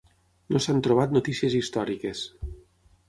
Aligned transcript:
No 0.53 0.61
s'han 0.65 0.79
trobat 0.87 1.13
notícies 1.17 1.59
històriques. 1.59 2.27